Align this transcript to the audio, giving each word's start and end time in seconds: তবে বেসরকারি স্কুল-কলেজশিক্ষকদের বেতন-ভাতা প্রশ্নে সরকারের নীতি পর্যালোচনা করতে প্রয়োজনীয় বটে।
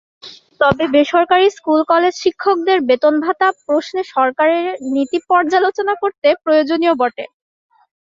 তবে 0.61 0.83
বেসরকারি 0.93 1.47
স্কুল-কলেজশিক্ষকদের 1.57 2.79
বেতন-ভাতা 2.89 3.47
প্রশ্নে 3.65 4.01
সরকারের 4.13 4.65
নীতি 4.93 5.17
পর্যালোচনা 5.29 5.93
করতে 6.01 6.27
প্রয়োজনীয় 6.43 6.93
বটে। 7.01 7.25